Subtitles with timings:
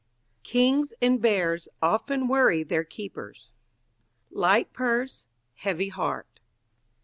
[0.41, 3.51] Kings and bears often worry their keepers.
[4.31, 5.27] Light purse,
[5.57, 6.39] heavy heart.